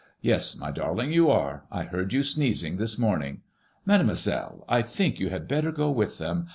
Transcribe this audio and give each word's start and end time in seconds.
Yes, 0.21 0.57
my 0.57 0.71
darling, 0.71 1.11
you 1.13 1.29
are. 1.29 1.65
I 1.71 1.83
heard 1.83 2.11
you 2.11 2.23
sneezing 2.23 2.77
this 2.77 2.97
morning. 2.97 3.41
Mademoiselle, 3.85 4.65
I 4.67 4.81
think 4.81 5.19
you 5.19 5.29
had 5.29 5.47
better 5.47 5.71
go 5.71 5.91
with 5.91 6.17
them. 6.17 6.47